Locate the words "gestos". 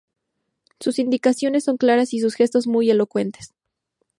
2.33-2.65